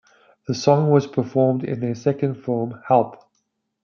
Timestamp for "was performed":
0.89-1.63